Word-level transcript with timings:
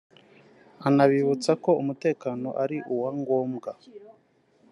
anabibutsa 0.87 1.51
ko 1.63 1.71
umutekano 1.81 2.47
ari 2.63 2.77
uwa 2.93 3.09
ngombwa 3.19 3.71